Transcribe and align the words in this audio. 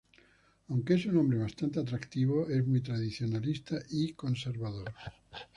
Aunque 0.69 0.95
es 0.95 1.05
un 1.05 1.17
hombre 1.17 1.37
bastante 1.37 1.79
atractivo, 1.79 2.49
es 2.49 2.65
muy 2.65 2.81
tradicionalista 2.81 3.77
y 3.91 4.13
conservador. 4.13 4.91